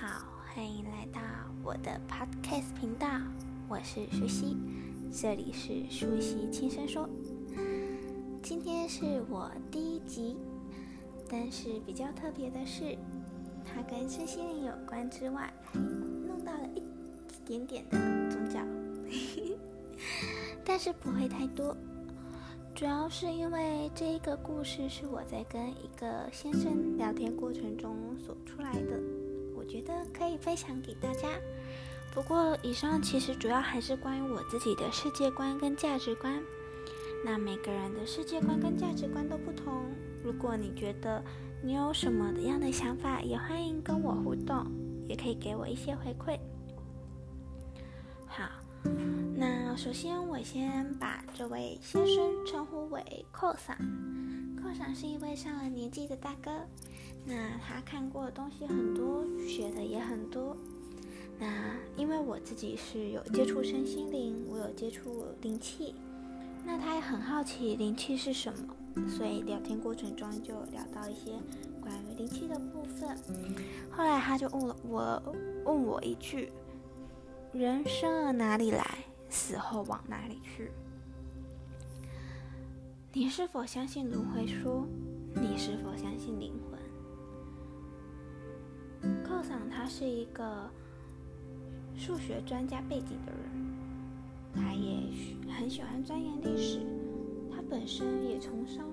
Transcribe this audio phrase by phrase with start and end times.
[0.00, 0.22] 好，
[0.54, 1.20] 欢迎来到
[1.64, 3.08] 我的 Podcast 频道，
[3.68, 4.56] 我是舒西，
[5.12, 7.08] 这里是舒西轻声说。
[8.40, 10.36] 今天是我第一集，
[11.28, 12.96] 但是比较特别的是，
[13.64, 16.82] 它跟身心灵有关之外，还弄到了一
[17.44, 17.98] 点点的
[18.30, 18.60] 宗教，
[20.64, 21.76] 但是不会太多，
[22.72, 29.17] 主要是因为这一个故事是我在跟一个先生聊天过程中所出来的。
[29.68, 31.28] 觉得可以分享给大家。
[32.12, 36.42] 不过，以上其实主要还是关于我自己的世界观跟价值观。
[37.24, 39.84] 那每个人的世界观跟价值观都不同。
[40.24, 41.22] 如果你觉得
[41.62, 44.66] 你有什么样的想法，也欢迎跟我互动，
[45.08, 46.38] 也可以给我一些回馈。
[48.26, 48.48] 好，
[49.36, 53.76] 那首先我先把这位先生称呼为寇桑。
[54.60, 56.50] 寇桑是一位上了年纪的大哥。
[57.28, 60.56] 那他看过的东西很多，学的也很多。
[61.38, 61.46] 那
[61.94, 65.94] 因为我自己是有接触身心灵，我有接触灵气。
[66.64, 71.32] 那他也很好奇灵气是什么，所以聊天过程中就聊到一些
[71.80, 73.16] 关于灵气的部分。
[73.90, 75.22] 后来他就问了我，
[75.64, 76.50] 问我一句：
[77.52, 78.98] 人生而哪里来，
[79.28, 80.72] 死后往哪里去？
[83.12, 84.86] 你是否相信轮回说？
[85.34, 86.77] 你是否相信灵魂？
[89.24, 90.68] 寇桑他是一个
[91.96, 93.42] 数学专家背景的人，
[94.54, 95.00] 他也
[95.52, 96.80] 很喜欢钻研历史。
[97.50, 98.86] 他本身也从商，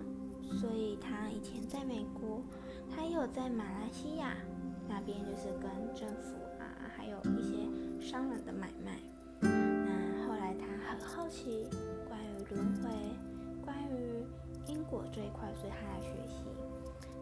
[0.60, 2.42] 所以他以前在美国，
[2.90, 4.36] 他也有在马来西亚
[4.88, 9.00] 那边，就是跟政府啊，还有一些商人的买卖。
[9.42, 11.68] 那后来他很好奇
[12.08, 12.90] 关于轮回、
[13.64, 14.26] 关于
[14.68, 16.44] 因果这一块，所以他来学习。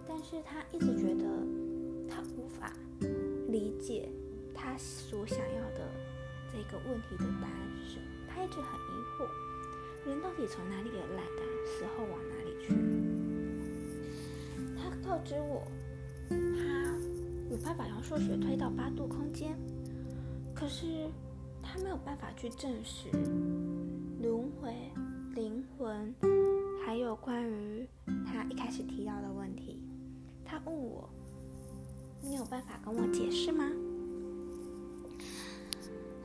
[0.08, 1.26] 但是他一直觉得
[2.14, 2.72] 他无法。
[3.50, 4.10] 理解
[4.54, 5.90] 他所想要的
[6.52, 8.06] 这个问题的答案是什么？
[8.28, 9.28] 他一直很疑惑，
[10.08, 11.42] 人到底从哪里而来的？
[11.68, 12.74] 死后往哪里去？
[14.76, 15.68] 他告知我，
[16.30, 16.98] 他
[17.52, 19.56] 有办法用数学推到八度空间，
[20.56, 21.12] 可是
[21.62, 23.10] 他没有办法去证实
[24.22, 24.74] 轮回、
[25.36, 26.16] 灵魂，
[26.84, 27.88] 还有关于
[28.26, 29.80] 他一开始提到的问题。
[30.44, 31.08] 他问我。
[32.24, 33.70] 你有办法跟我解释吗？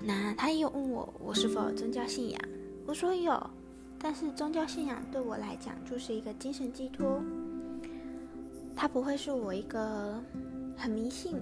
[0.00, 2.40] 那他也有问我，我是否有宗教信仰？
[2.86, 3.50] 我说有，
[3.98, 7.20] 但是宗教信仰对我来讲就是一个精神寄托，
[8.76, 10.22] 它不会是我一个
[10.76, 11.34] 很迷信，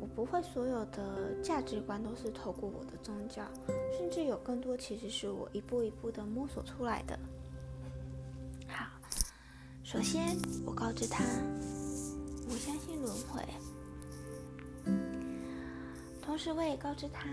[0.00, 3.44] 我不会所有的价值观都是透过我的宗教，
[3.96, 7.16] 甚至有更多其实是我一步一步的摸索出来的。
[8.66, 8.86] 好，
[9.84, 11.24] 首先我告知他。
[12.50, 13.42] 我相信轮回，
[16.22, 17.28] 同时我也告知他，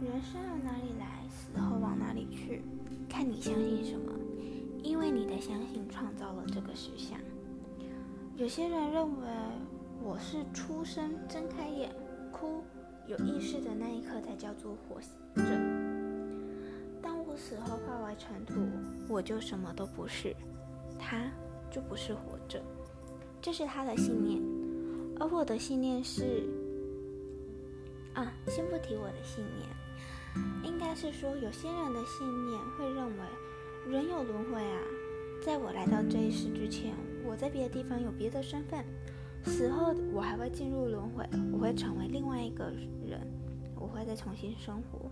[0.00, 2.62] 人生而哪里来，死后往哪里去，
[3.08, 4.12] 看你相信什么，
[4.84, 7.18] 因为你的相信创造了这个实相。
[8.36, 9.26] 有些人认为
[10.00, 11.90] 我是出生睁开眼
[12.30, 12.62] 哭
[13.08, 15.00] 有意识的那一刻才叫做活
[15.34, 15.42] 着，
[17.02, 18.54] 当我死后化为尘土，
[19.08, 20.36] 我就什么都不是，
[20.98, 21.28] 他
[21.68, 22.62] 就不是活着。
[23.46, 24.42] 这是他的信念，
[25.20, 26.42] 而我的信念是，
[28.12, 29.68] 啊，先不提我的信念，
[30.64, 33.22] 应该是说有些人的信念会认为
[33.88, 34.80] 人有轮回啊，
[35.40, 36.92] 在我来到这一世之前，
[37.24, 38.84] 我在别的地方有别的身份，
[39.44, 42.64] 死后我还会进入轮回，我会成为另外一个
[43.08, 43.24] 人，
[43.76, 45.08] 我会再重新生活。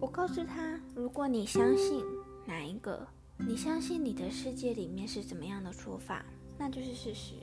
[0.00, 2.04] 我告诉他，如果你相信
[2.46, 3.06] 哪一个。
[3.44, 6.24] 你相信你的世界里面是怎么样的说法，
[6.56, 7.34] 那就是事实。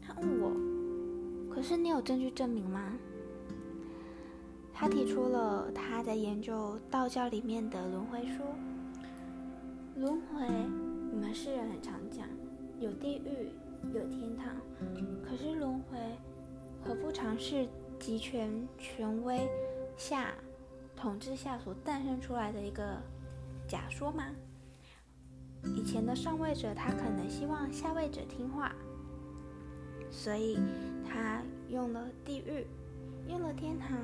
[0.00, 2.92] 他问我，可是你有证据证明吗？
[4.72, 8.46] 他提出了他在研究道教里面的轮回说。
[9.96, 10.46] 轮回，
[11.10, 12.26] 你们世人很常讲，
[12.80, 13.50] 有地狱，
[13.92, 14.56] 有天堂。
[15.24, 15.98] 可是轮回，
[16.84, 17.68] 何不尝试
[17.98, 19.48] 集权权威
[19.96, 20.32] 下
[20.96, 23.00] 统治下所诞生出来的一个
[23.68, 24.30] 假说吗？
[25.74, 28.72] 以前的上位者，他可能希望下位者听话，
[30.10, 30.58] 所以
[31.06, 32.66] 他用了地狱，
[33.28, 33.96] 用了天堂，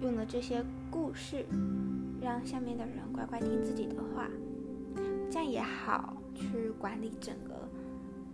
[0.00, 1.46] 用了这些故事，
[2.20, 4.28] 让下面的人乖乖听自己的话，
[5.30, 7.54] 这样也好去管理整个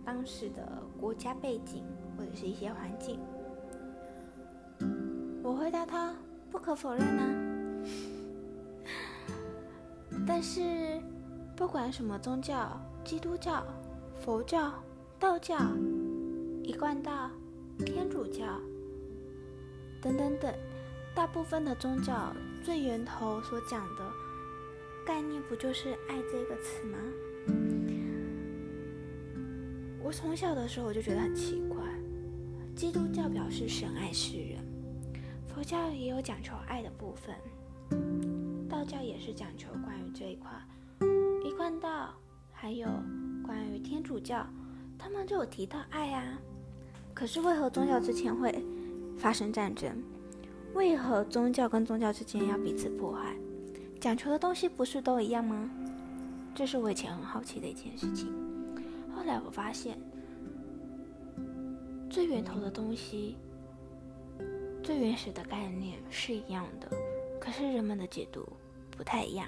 [0.03, 1.83] 当时的国家背景
[2.17, 3.19] 或者是一些环境。
[5.41, 6.13] 我回答他，
[6.51, 7.85] 不可否认呢，
[10.27, 10.94] 但是。
[11.55, 12.69] 不管什么宗教，
[13.05, 13.65] 基督教、
[14.19, 14.73] 佛教、
[15.17, 15.57] 道教、
[16.63, 17.31] 一贯道、
[17.85, 18.59] 天主教
[20.01, 20.53] 等等等，
[21.15, 24.11] 大部分的宗教最源头所讲的
[25.05, 26.97] 概念，不就是爱这个词吗？
[30.03, 31.77] 我从小的时候我就觉得很奇怪，
[32.75, 34.59] 基督教表示神爱世人，
[35.47, 37.33] 佛教也有讲求爱的部分，
[38.67, 40.49] 道教也是讲求关于这一块，
[41.45, 42.11] 一贯道
[42.51, 42.87] 还有
[43.45, 44.43] 关于天主教，
[44.97, 46.39] 他们就有提到爱啊。
[47.13, 48.51] 可是为何宗教之间会
[49.15, 49.95] 发生战争？
[50.73, 53.35] 为何宗教跟宗教之间要彼此迫害？
[54.01, 55.69] 讲求的东西不是都一样吗？
[56.55, 58.27] 这是我以前很好奇的一件事情。
[59.15, 59.99] 后来我发现，
[62.09, 63.37] 最源头的东西，
[64.81, 66.89] 最原始的概念是一样的，
[67.39, 68.43] 可是人们的解读
[68.89, 69.47] 不太一样。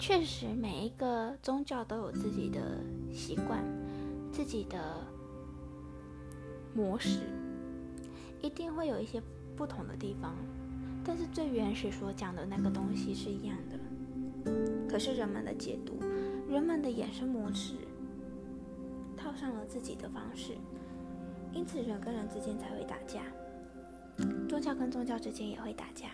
[0.00, 2.80] 确实，每一个宗教都有自己的
[3.12, 3.62] 习惯，
[4.32, 5.06] 自己的
[6.74, 7.20] 模式，
[8.40, 9.22] 一定会有一些
[9.54, 10.34] 不同的地方，
[11.04, 13.78] 但是最原始所讲的那个东西是一样的。
[14.88, 16.00] 可是人们的解读，
[16.48, 17.74] 人们的衍生模式。
[19.18, 20.56] 套上了自己的方式，
[21.52, 23.20] 因此人跟人之间才会打架，
[24.48, 26.08] 宗教跟宗教之间也会打架。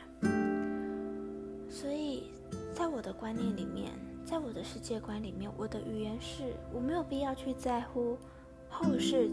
[2.96, 3.92] 我的观念里面，
[4.24, 8.16] 在我的世界观里面，我的语言是我没有必要去在乎
[8.70, 9.28] 后世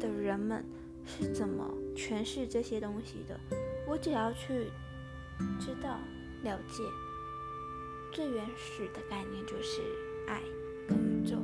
[0.00, 0.64] 的人们
[1.06, 1.64] 是怎么
[1.94, 3.38] 诠释这些东西的，
[3.86, 4.68] 我只要去
[5.60, 5.96] 知道、
[6.42, 6.82] 了解
[8.12, 9.80] 最原始的概念就是
[10.26, 10.42] 爱
[10.88, 11.36] 跟宇宙。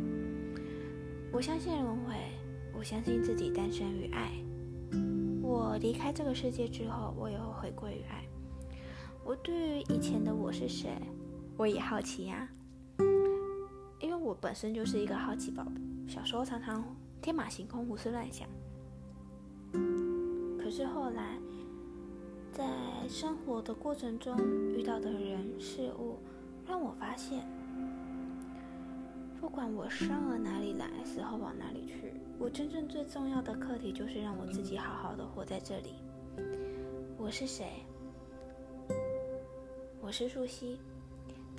[1.30, 2.16] 我相信轮回，
[2.76, 4.32] 我相信自己诞生于爱。
[5.40, 8.24] 我离开这个世界之后，我也会回归于爱。
[9.24, 10.90] 我对于以前的我是谁，
[11.60, 12.48] 我也好奇呀、
[14.00, 15.70] 因为我本身就是一个好奇宝宝，
[16.08, 16.82] 小时候常常
[17.20, 18.48] 天马行空、胡思乱想。
[20.58, 21.38] 可是后来，
[22.50, 22.66] 在
[23.10, 24.34] 生活的过程中
[24.74, 26.16] 遇到的人事物，
[26.66, 27.46] 让我发现。
[29.38, 35.96] 不管我生而哪里来，死后往哪里去，我真正最重要的课题就是让我自己好好的活在这里。
[37.18, 37.84] 我是谁？
[40.00, 40.80] 我是素熙。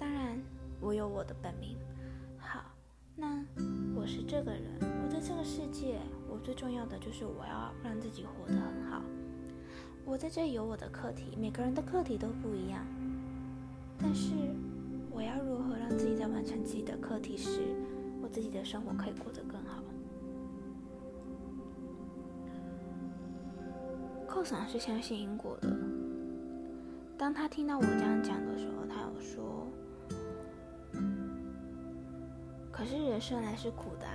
[0.01, 0.35] 当然，
[0.79, 1.77] 我有我的本名。
[2.39, 2.63] 好，
[3.15, 3.45] 那
[3.95, 4.63] 我是这个人。
[4.81, 9.03] 我在这个世界，我最重要的就是我要让自己活得很好。
[10.03, 12.83] 我在这里有我的课题，每个人的课题都不一样，
[13.99, 14.33] 但是。
[15.13, 17.75] 我要如何让自己在完成自己的课题时，
[18.23, 19.83] 我自己的生活可以过得更好？
[24.25, 25.69] 寇桑是相信因果的。
[27.17, 28.70] 当他听到我这样讲的时候，
[32.97, 34.13] 是人生来是苦的啊。”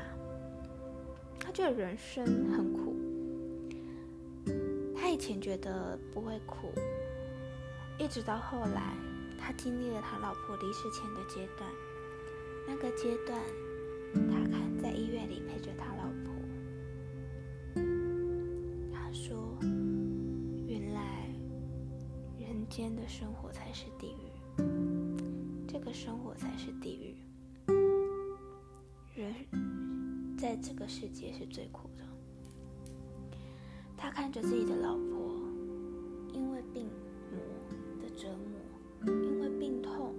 [1.38, 2.94] 他觉得人生很苦。
[4.96, 6.72] 他以前觉得不会苦，
[7.98, 8.94] 一直到后来。
[9.38, 11.70] 他经历了他老婆离世前的阶段，
[12.66, 13.40] 那个阶段，
[14.12, 16.34] 他看在医院里陪着他老婆。
[18.92, 19.56] 他说
[20.66, 21.28] ：“原来
[22.40, 24.32] 人间的生活才是地狱，
[25.68, 27.14] 这个生活才是地狱。
[30.46, 32.04] 在这个世界是最苦的。”
[33.98, 35.32] 他看着自己的老婆，
[36.32, 36.86] 因为病
[37.32, 37.40] 魔
[38.00, 38.54] 的折磨。
[39.06, 40.14] 因为病痛，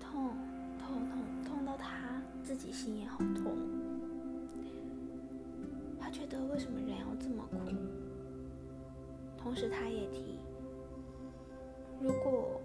[0.00, 0.34] 痛
[0.78, 3.56] 痛痛痛到他自己心也好痛。
[5.98, 7.58] 他觉得为什么人要这么苦？
[9.36, 10.38] 同时，他也提，
[12.00, 12.60] 如果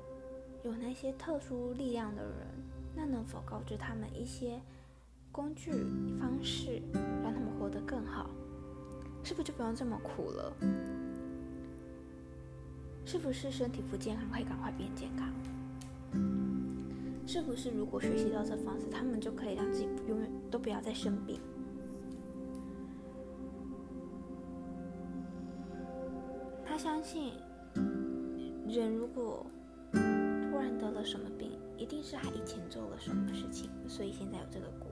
[0.63, 2.47] 有那些特殊力量的人，
[2.95, 4.61] 那能否告知他们一些
[5.31, 5.71] 工具
[6.19, 6.81] 方式，
[7.23, 8.29] 让他们活得更好？
[9.23, 10.53] 是不是就不用这么苦了？
[13.05, 15.29] 是不是身体不健康可以赶快变健康？
[17.25, 21.39] 是不是如果学习到这方式，他们就可以让自己永远都不要再生病？
[26.65, 27.33] 他相信，
[28.67, 29.45] 人如果
[29.93, 34.90] 突然得了什么病，一定是他以前做了什么事情，所以现在有这个果。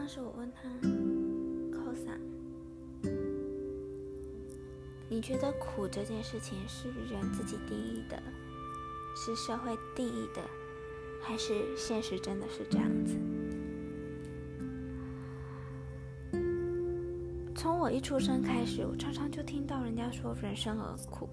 [0.00, 0.62] 当时我问他，
[1.78, 2.10] 靠啥？
[5.10, 8.18] 你觉得苦这件事情是人自己定义的，
[9.14, 10.40] 是社会定义的，
[11.20, 13.14] 还是现实真的是这样子？
[17.54, 21.28] 从我一出生开始，我常常就听到人家说人生很苦，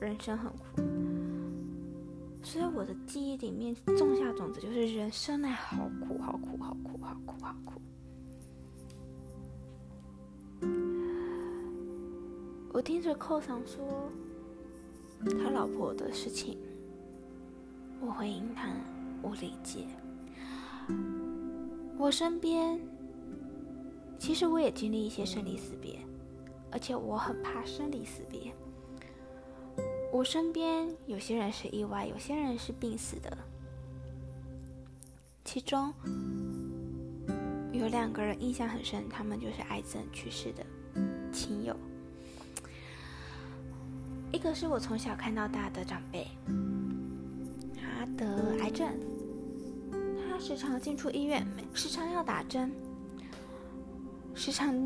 [0.00, 0.82] 人生很苦，
[2.52, 7.80] 所以我的记忆里面种下种子就是人生呐好苦好苦好苦好苦好苦。
[12.70, 14.06] 我听着扣上说
[15.30, 16.58] 他老婆的事情
[18.02, 18.68] 我回应他
[19.22, 19.86] 我理解。
[21.96, 22.78] 我身边
[24.18, 25.98] 其实我也经历一些生离死别
[26.70, 28.54] 而且我很怕生离死别。
[30.12, 33.34] 我身边有些人是意外，有些人是病死的，
[35.42, 35.90] 其中
[37.72, 40.62] 有两个人印象很深，他们就是癌症去世的
[41.32, 41.74] 亲友。
[44.32, 46.28] 一个是我从小看到大的长辈，
[47.74, 48.88] 他得癌症，
[50.28, 52.70] 他时常进出医院，时常要打针，
[54.34, 54.76] 时常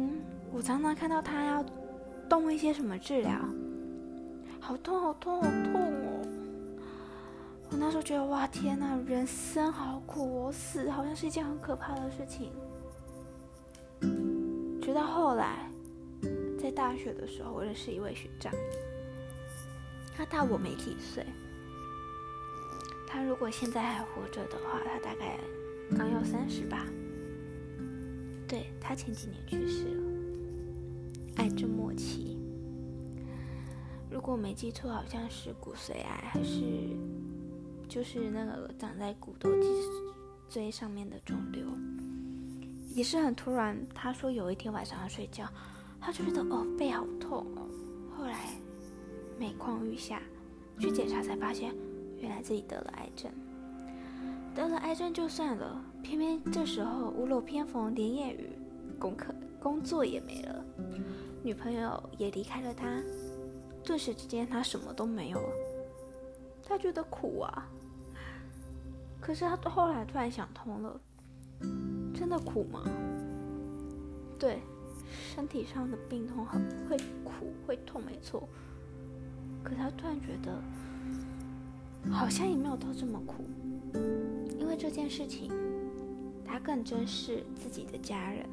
[0.53, 1.65] 我常常看到他要
[2.29, 3.45] 动一些什么治疗，
[4.67, 6.27] 好痛好痛好痛哦！
[7.71, 12.51] 我那时候觉得哇天哪，人生好苦哦，死好像是一件很可怕的事情。
[14.83, 15.71] 直到后来，
[16.61, 18.53] 在大学的时候，我认识一位学长。
[20.17, 21.25] 他大我没几岁，
[23.07, 25.39] 他如果现在还活着的话，他大概
[25.97, 26.85] 刚要三十吧。
[28.49, 30.03] 对，他前几年去世了，
[31.37, 32.36] 癌症末期。
[34.17, 36.63] 如果没记错，好像是骨髓癌，还是
[37.87, 39.69] 就是那个长在骨头脊
[40.49, 41.67] 椎上面的肿瘤，
[42.95, 43.77] 也是很突然。
[43.95, 45.47] 他说有一天晚上他睡觉，
[46.01, 47.69] 他就觉得哦，背好痛哦，
[48.17, 48.53] 后来。
[49.39, 50.23] 每况愈下，
[50.79, 51.75] 去检查才发现，
[52.19, 53.31] 原来自己得了癌症。
[54.55, 58.49] 得了癌症就算了，偏偏这时候屋漏偏逢连夜雨，
[58.99, 60.65] 功课工作也没了，
[61.43, 62.87] 女朋友也离开了他，
[63.87, 65.49] 顿时之间他什么都没有了。
[66.69, 67.69] 他觉得苦啊，
[69.21, 71.01] 可是他后来突然想通了，
[72.13, 72.83] 真的苦吗？
[74.37, 74.59] 对，
[75.33, 78.49] 身体上的病痛很会苦会痛，没错。
[79.63, 80.61] 可他突然觉得，
[82.13, 83.45] 好像也没有到这么苦，
[84.59, 85.53] 因为这件事情，
[86.45, 88.45] 他更珍视自己的家人，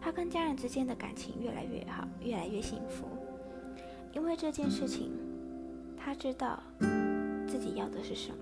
[0.00, 3.06] 他跟家人之间的感情越来越好，越来越幸福。
[4.12, 5.12] 因为这件事情，
[5.96, 6.62] 他知道
[7.46, 8.36] 自己要的是什么。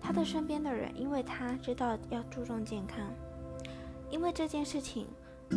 [0.00, 2.98] 他的身边的人，因为他知道要注重健康，
[4.10, 5.06] 因为这件事情，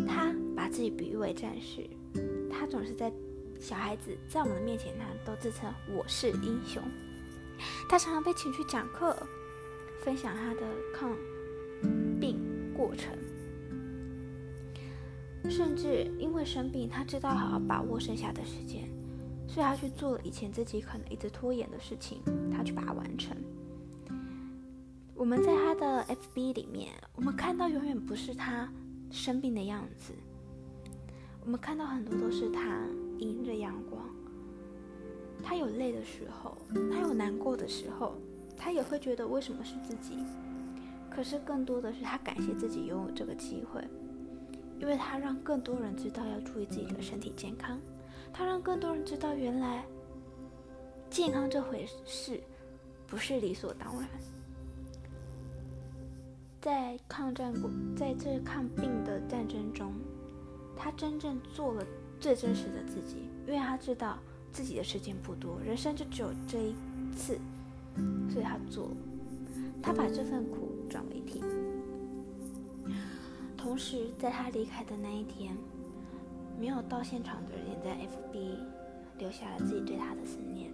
[0.08, 1.90] 他把自己比喻为战士，
[2.52, 3.12] 他总是在。
[3.58, 6.84] 小孩子在我们的面前，他都自称我是英雄。
[7.88, 9.16] 他常常被请去讲课，
[10.04, 10.62] 分享他的
[10.94, 11.16] 抗
[12.20, 12.38] 病
[12.76, 13.18] 过程，
[15.50, 18.90] 甚至因为生病，他知道好好把握剩下的时间，
[19.48, 22.22] 所以他去做了以前自己可能一直拖延的事情，
[22.56, 23.36] 他去把它完成。
[25.16, 28.70] 我们在他的 FB 里面，我们看到永远不是他
[29.10, 30.14] 生病的样子，
[31.44, 32.82] 我们看到很多都是他。
[33.18, 34.04] 迎着阳光，
[35.42, 36.58] 他有累的时候，
[36.92, 38.18] 他有难过的时候，
[38.58, 40.18] 他也会觉得为什么是自己。
[41.10, 43.82] 可是更多的是他感谢自己拥有这个机会，
[44.80, 47.80] 因为他让更多人知道要注意自己的身体健康，
[48.34, 49.86] 他让更多人知道原来
[51.10, 52.40] 健康这回事
[53.08, 54.10] 不是理所当然。
[56.62, 59.94] 在抗战过，在这抗病的战争中，
[60.76, 61.86] 他真正做了。
[62.18, 64.18] 最真实的自己，因为他知道
[64.52, 66.74] 自己的时间不多，人生就只有这一
[67.14, 67.38] 次，
[68.32, 68.96] 所以他做了，
[69.84, 71.44] 他把这份苦转为甜。
[73.66, 75.58] 同时，在他离开的那一天，
[76.60, 78.60] 没有到现场的人在 FB
[79.18, 80.72] 留下了自己对他的思念。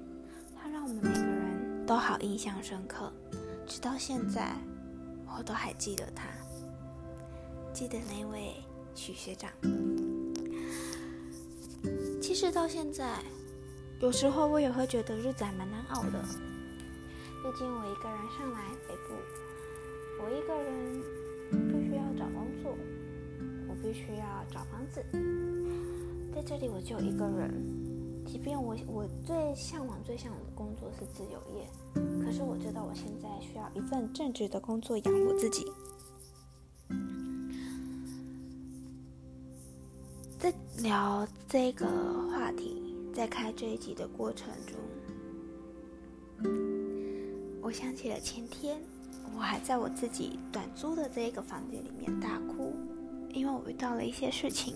[0.54, 3.10] 他让我们每个人都好印象深刻，
[3.66, 4.54] 直到现在，
[5.26, 6.26] 我都还记得他，
[7.72, 8.56] 记得那位
[8.94, 9.50] 许学长。
[12.22, 13.20] 其实到现在，
[14.02, 16.22] 有时候我也会觉得日子还蛮难熬的。
[16.22, 19.14] 毕竟我一个人上来北部，
[20.22, 21.02] 我一个人，
[23.92, 25.04] 必须要找房子。
[26.34, 27.52] 在这里我就一个人，
[28.26, 31.68] 即便我我最向往、最向往的工作是自由业，
[32.24, 35.66] 可是我知道我现在需要一份正职的工作养活自己。
[40.40, 41.86] 在聊这个
[42.30, 46.50] 话题，在开这一集的过程中，
[47.62, 48.82] 我想起了前天，
[49.36, 52.74] 我还在我自己短租的这一个房间里面大哭，
[53.34, 54.76] 因为我遇到了一些事情。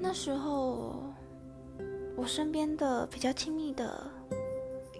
[0.00, 1.02] 那时候，
[2.16, 4.10] 我身边的比较亲密的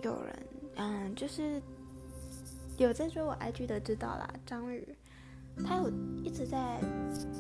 [0.03, 0.47] 有人，
[0.77, 1.61] 嗯，就是
[2.77, 4.97] 有在追我 IG 的知道啦，张宇，
[5.65, 5.91] 他有
[6.23, 6.81] 一直在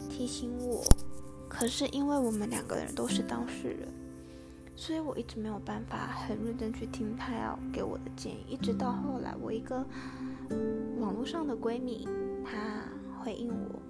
[0.09, 0.85] 提醒我。
[1.49, 3.89] 可是因为我们两个人都是当事人，
[4.75, 8.45] 所以我一直没有办法很认真去听他要给我的建议。
[8.49, 9.85] 一直到后来，我一个
[10.99, 12.07] 网络上的闺蜜，
[12.45, 12.83] 她
[13.23, 13.81] 回应我，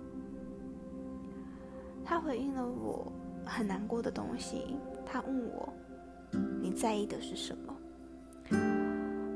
[2.08, 3.12] 他回应了我
[3.44, 4.76] 很难过的东西。
[5.04, 5.68] 他问我
[6.62, 7.76] ：“你在意的是什么？”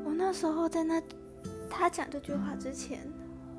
[0.06, 1.02] 我那时候在那，
[1.68, 3.00] 他讲这句话之前，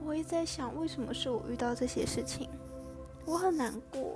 [0.06, 2.50] 我一直在想，为什么是我遇到这些事情？
[3.25, 4.15] 我很难过。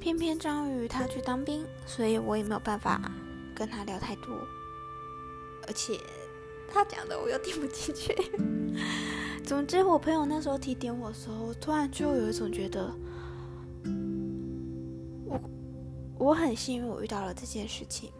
[0.00, 3.00] 偏偏张宇他去当兵，所以我也没有办法
[3.54, 4.34] 跟他聊太多，
[5.66, 5.98] 而且
[6.68, 8.14] 他讲的我又听不进去。
[9.44, 12.92] 总之，我朋友那时候提点我的时候，突然就有一种觉得，
[15.26, 15.40] 我
[16.18, 18.10] 我很幸运，我遇到了这件事情。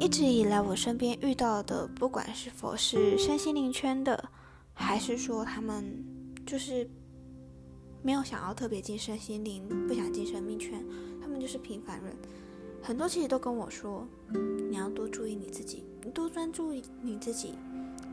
[0.00, 4.28] 一直以来，我身边遇到的，不管是否是身心灵圈的，
[4.72, 6.04] 还是说他们
[6.46, 6.88] 就是。
[8.00, 10.82] 没有想要特别进身心灵，不想进生命圈，
[11.20, 12.16] 他们就是平凡人。
[12.80, 14.06] 很多其实都跟我说，
[14.70, 17.54] 你要多注意你自己，你多专注你自己，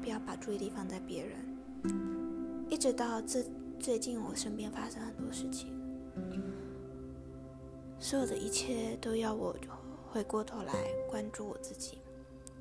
[0.02, 2.15] 不要把注意力放在别人。
[2.70, 3.44] 一直到这
[3.80, 5.72] 最近，我身边发生很多事情，
[8.00, 9.56] 所有的一切都要我
[10.10, 10.74] 回过头来
[11.10, 12.00] 关注我自己。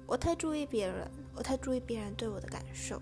[0.06, 3.00] 我太注意别人，我太注意别人对我的感受。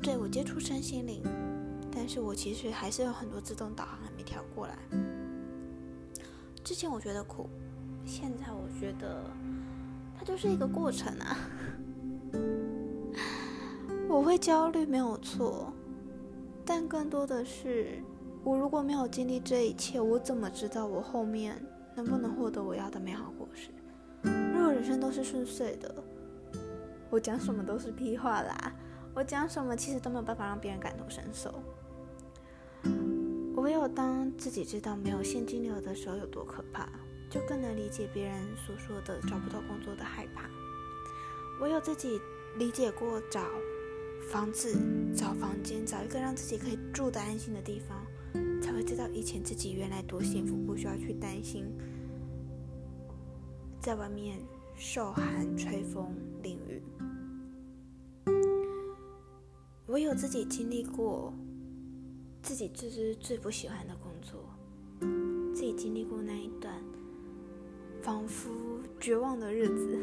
[0.00, 1.22] 对，我接触身心灵。
[1.90, 4.78] 但是我其实还是有很多自动导航还没调过来。
[6.62, 7.48] 之前我觉得苦，
[8.04, 9.24] 现在我觉得
[10.16, 11.38] 它就是一个过程啊。
[14.26, 15.72] 会焦虑没有错，
[16.64, 18.02] 但更多的是，
[18.42, 21.64] 我如果没有经历这一切，我怎么知道我后面
[21.94, 23.70] 能不能获得我要的美好果实？
[24.52, 25.94] 如果人生都是顺遂的，
[27.08, 28.72] 我讲什么都是屁话啦。
[29.14, 31.54] 我讲什么其实都没有办法让别人感同身受。
[33.54, 36.88] 唯有当自己知道没有现金流的时候有多可怕，
[37.30, 40.50] 就更能理解别人所说的找不到工作的害怕。
[41.60, 42.20] 唯有自己
[42.58, 43.40] 理解过找
[44.30, 44.76] 房子、
[45.14, 48.04] 找房间、找一个让自己可以住的安心的地方，
[48.60, 51.64] 才会知道以前自己原来多幸福，不需要去担心
[53.80, 54.38] 在外面
[54.76, 56.82] 受寒、吹风、淋雨。
[59.86, 61.32] 唯有自己经历过。
[62.42, 64.38] 自己最最最不喜欢的工作，
[65.52, 66.72] 自己经历过那一段
[68.00, 68.48] 仿佛
[69.00, 69.98] 绝望的日子，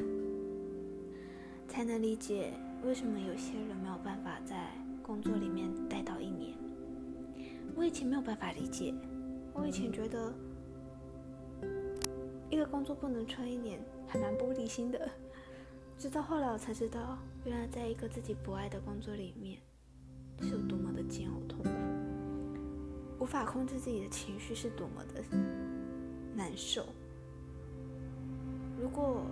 [1.69, 2.51] 才能理解
[2.85, 4.69] 为什么有些人没有办法在
[5.01, 6.53] 工作里面待到一年。
[7.75, 8.93] 我以前没有办法理解，
[9.53, 10.33] 我以前觉得
[12.49, 15.09] 一个工作不能撑一年，还蛮玻璃心的。
[15.97, 19.59] 直到后来我才知道，原来在一个自己不爱的工作里面，
[20.41, 21.69] 是有多么的煎熬痛苦。
[23.19, 25.23] 无法控制自己的情绪是多么的
[26.35, 26.85] 难受。
[28.77, 29.25] 如果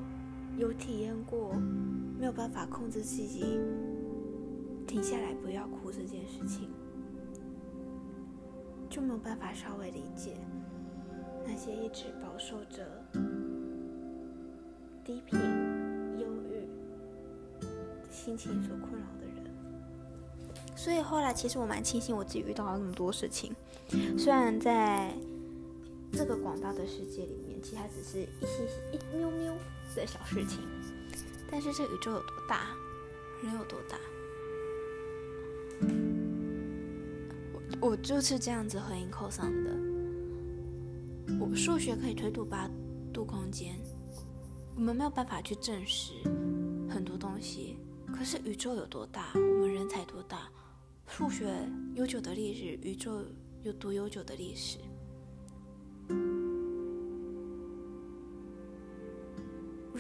[0.58, 1.54] 有体验过
[2.22, 3.60] 没有办法控制自己
[4.86, 6.70] 停下来不要哭这件事情，
[8.92, 10.36] 就没有办法稍微理解
[11.44, 13.04] 那些一直饱受着
[15.04, 15.40] 低频、
[16.20, 16.70] 忧郁
[18.12, 19.52] 心情所困扰的人。
[20.76, 23.52] 所以后来，其实我蛮庆幸我自己遇到了那么多事情。
[24.16, 25.12] 虽然在
[26.12, 29.56] 这个广大的世界里面，其实只是一些一喵喵
[29.96, 30.60] 的小事情，
[31.52, 32.76] 但是这宇宙有多大，
[33.44, 34.00] 人有多大？
[37.54, 39.78] 我我就是这样子回应扣上的。
[41.40, 42.70] 我数学可以推度八
[43.14, 43.76] 度空间，
[44.76, 46.14] 我们没有办法去证实
[46.90, 47.78] 很多东西。
[48.16, 50.50] 可是宇宙有多大，我们人才多大？
[51.08, 51.54] 数学
[51.96, 53.26] 悠久的历史，宇宙
[53.64, 54.78] 有多悠久的历史？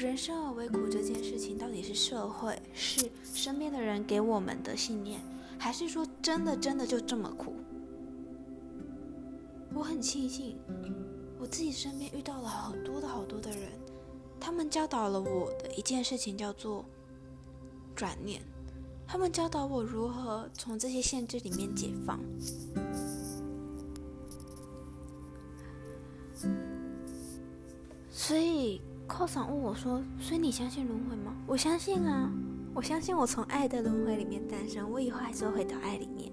[0.01, 5.21] 人生而为苦这件事情，到底是社会、是身边的人给我们的信念，
[5.59, 7.53] 还是说真的真的就这么苦？
[9.75, 10.57] 我很庆幸，
[11.39, 13.69] 我自己身边遇到了好多的好多的人，
[14.39, 16.83] 他们教导了我的一件事情，叫做
[17.95, 18.41] 转念。
[19.07, 22.19] 他们教导我如何从这些限制里面解放。
[28.09, 32.31] 所以，寇桑问我说：“所以你相信轮回吗？”我相信啊，
[32.73, 36.31] 我相信我从爱的轮回里面诞生，我以后还是会回到爱里面。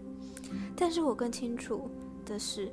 [0.76, 1.90] 但是我更清楚
[2.24, 2.72] 的是，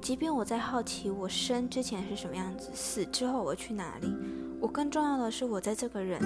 [0.00, 4.14] 即便我在好奇我生之前是什么样子，死之后我去哪里，
[4.60, 6.20] 我更重要的是我在这个人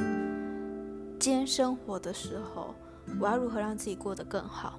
[1.19, 2.75] 间生活的时候。
[3.19, 4.79] 我要如何让自己过得更好？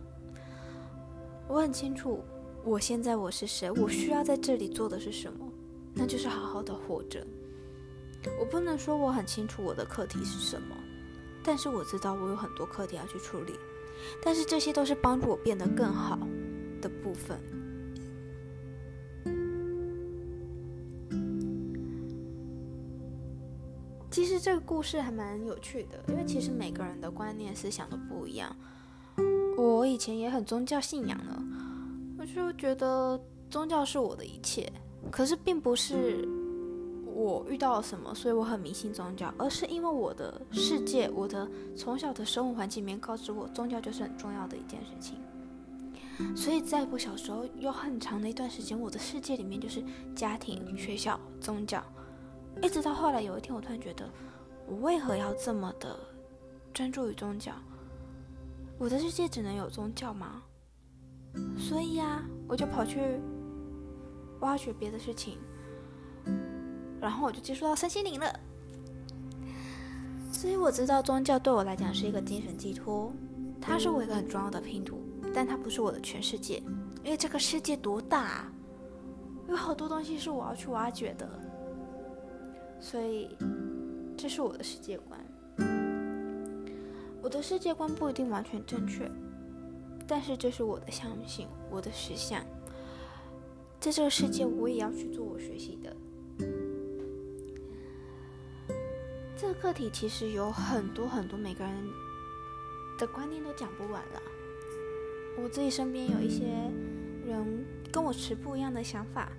[1.49, 2.19] 我很清楚，
[2.63, 3.69] 我现在我是谁？
[3.71, 5.45] 我需要在这里做的是什么？
[5.93, 7.25] 那就是好好的活着。
[8.39, 10.75] 我不能说我很清楚我的课题是什么，
[11.43, 13.53] 但是我知道我有很多课题要去处理。
[14.23, 16.17] 但是这些都是帮助我变得更好
[16.81, 17.39] 的部分。
[24.09, 28.53] 其实这个故事还蛮有趣的，因为其实每个人的观念、思想都不一样。
[29.57, 31.41] 我以前也很宗教信仰的，
[32.17, 34.71] 我就觉得宗教是我的一切。
[35.11, 36.27] 可是并不是
[37.13, 45.19] 我遇到了什么，所以我很迷信宗教，而是因为我的世界、我的从小的生活环境里面告知我，宗教就是很重要的一件事情。
[46.35, 49.83] 所以在我小时候有很长的一段时间，我的世界里面就是
[50.15, 51.83] 家庭、学校、宗教。
[52.61, 54.07] 一直到后来有一天，我突然觉得，
[54.67, 55.99] 我为何要这么的
[56.73, 57.53] 专注于宗教？
[58.77, 60.43] 我的世界只能有宗教吗？
[61.57, 62.99] 所以呀，我就跑去
[64.41, 65.37] 挖掘别的事情，
[67.01, 68.39] 然后我就接触到身心灵了。
[70.31, 73.11] 所以我知道宗教对我来讲是一个精神寄托，
[73.59, 75.01] 它是我一个很重要的拼图，
[75.33, 76.63] 但它不是我的全世界。
[77.03, 78.47] 因为这个世界多大，
[79.49, 81.27] 有好多东西是我要去挖掘的，
[82.79, 83.35] 所以
[84.15, 85.19] 这是我的世界观。
[87.21, 89.09] 我的世界观不一定完全正确，
[90.07, 92.43] 但是这是我的相信，我的实相。
[93.79, 95.95] 在这个世界，我也要去做我学习的。
[99.41, 101.73] 这个课题其实有很多很多，每个人
[102.95, 104.21] 的观念都讲不完了。
[105.35, 106.45] 我自己身边有一些
[107.25, 109.31] 人跟我持不一样的想法，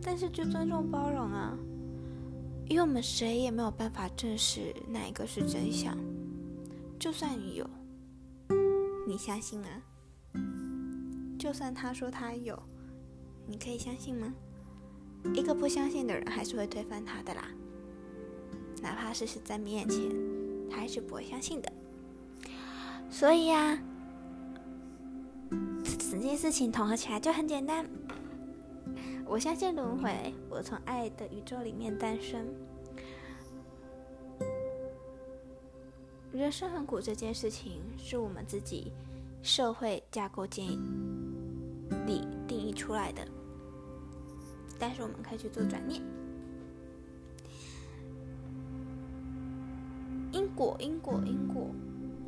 [0.00, 1.58] 但是就尊重包容啊。
[2.68, 5.98] 因为我们谁也没有办法证实哪一个是真相，
[7.00, 7.68] 就算你有，
[9.08, 9.66] 你相信吗？
[11.36, 12.56] 就算他说他有，
[13.44, 14.32] 你可以相信吗？
[15.34, 17.48] 一个不相信的人还是会推翻他的啦，
[18.80, 20.10] 哪怕事实在面前，
[20.70, 21.72] 他还是不会相信的。
[23.10, 23.78] 所以呀，
[26.10, 27.88] 整件事情统合起来就很简单。
[29.26, 32.46] 我相信轮回，我从爱的宇宙里面诞生。
[36.32, 38.92] 人生很苦这件事情，是我们自己
[39.42, 40.66] 社会架构建
[42.06, 43.26] 立定义出来的，
[44.78, 46.00] 但是我们可以去做转念。
[50.54, 51.68] 果，因果，因果。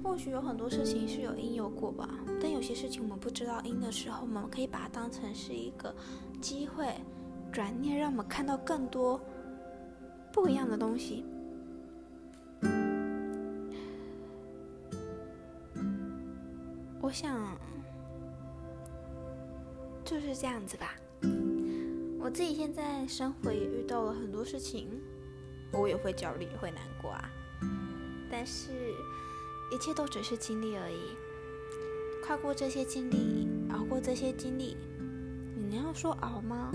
[0.05, 2.09] 或许有很多事情是有因有果吧，
[2.41, 5.95] 但有些事情我们不知道因的时候，我们可以把它当成是一个
[6.41, 6.93] 机会，
[7.53, 9.21] 转念让我们看到更多
[10.33, 11.25] 不一样的东西。
[17.01, 17.57] 我想
[20.05, 20.97] 就是这样子吧。
[22.21, 24.89] 我自己现在生活也遇到了很多事情，
[25.73, 27.31] 我也会焦虑，也会难过啊，
[28.43, 28.73] 但是。
[29.71, 31.17] 一切都只是经历而已，
[32.27, 34.77] 跨过这些经历，熬过这些经历，
[35.57, 36.71] 你要说熬吗？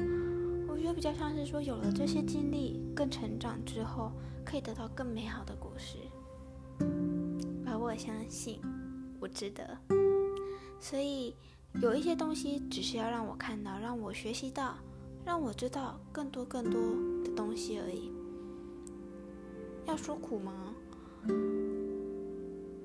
[0.68, 4.12] 我觉得比较像是说，有了这些经历，更成长之后，
[4.44, 5.98] 可以得到更美好的果实。
[7.68, 8.60] 而我相信，
[9.20, 9.78] 我值得。
[10.80, 11.36] 所以
[11.82, 14.76] 有一些东西，只是要让我看到，让我学习到，
[15.24, 16.82] 让我知道更多更多
[17.24, 18.12] 的东西而已。
[19.86, 20.74] 要说苦吗？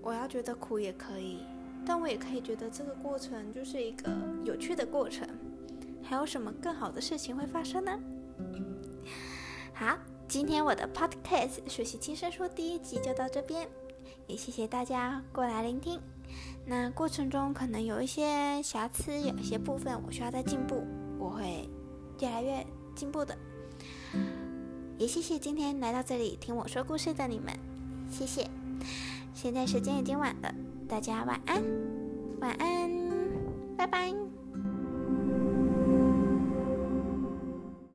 [0.00, 1.38] 我要觉得苦也可以，
[1.86, 4.10] 但我也可以觉得这个过程就是一个
[4.44, 5.26] 有趣的过程。
[6.02, 7.98] 还有什么更好的事情会发生呢？
[9.72, 9.96] 好，
[10.28, 13.68] 今天我的 podcast《学习轻声说》第一集就到这边，
[14.26, 16.00] 也谢谢大家过来聆听。
[16.66, 20.84] 那过程中可能有一些瑕疵，有一些部分我需要再进步，
[21.18, 21.68] 我会
[22.20, 23.36] 越来越进步的。
[24.98, 27.52] 也谢谢今天来到这里听我说故事的你们，
[28.12, 28.48] 谢谢。
[29.34, 30.54] 现在时间已经晚了，
[30.86, 31.62] 大家晚安，
[32.40, 32.90] 晚安，
[33.76, 34.31] 拜拜。